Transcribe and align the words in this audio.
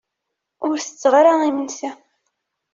Ur 0.67 0.75
tetteɣ 0.79 1.13
ara 1.19 1.33
imensi. 1.49 1.89